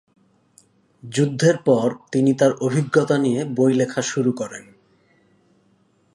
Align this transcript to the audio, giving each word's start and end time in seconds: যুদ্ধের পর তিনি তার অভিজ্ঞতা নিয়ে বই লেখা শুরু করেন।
যুদ্ধের 1.03 1.57
পর 1.57 1.87
তিনি 2.11 2.31
তার 2.33 2.51
অভিজ্ঞতা 2.61 3.17
নিয়ে 3.17 3.45
বই 3.55 3.73
লেখা 3.73 4.01
শুরু 4.01 4.31
করেন। 4.31 4.65